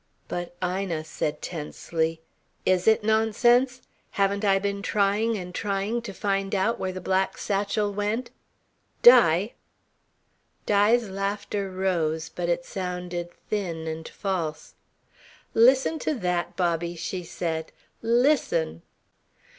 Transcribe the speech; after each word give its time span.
But 0.27 0.55
Ina 0.63 1.03
said 1.03 1.43
tensely: 1.43 2.21
"Is 2.65 2.87
it 2.87 3.03
nonsense? 3.03 3.83
Haven't 4.17 4.43
I 4.43 4.57
been 4.57 4.81
trying 4.81 5.37
and 5.37 5.53
trying 5.53 6.01
to 6.01 6.11
find 6.11 6.55
out 6.55 6.79
where 6.79 6.91
the 6.91 6.99
black 6.99 7.37
satchel 7.37 7.93
went? 7.93 8.31
Di!" 9.03 9.53
Di's 10.65 11.07
laughter 11.07 11.69
rose, 11.69 12.29
but 12.29 12.49
it 12.49 12.65
sounded 12.65 13.29
thin 13.51 13.85
and 13.85 14.09
false. 14.09 14.73
"Listen 15.53 15.99
to 15.99 16.15
that, 16.15 16.55
Bobby," 16.55 16.95
she 16.95 17.21
said. 17.23 17.71
"Listen!" 18.01 18.81